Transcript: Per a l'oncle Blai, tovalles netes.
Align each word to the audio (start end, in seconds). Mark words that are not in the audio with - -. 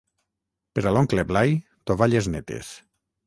Per 0.77 0.83
a 0.91 0.93
l'oncle 0.95 1.25
Blai, 1.33 1.53
tovalles 1.91 2.31
netes. 2.37 2.73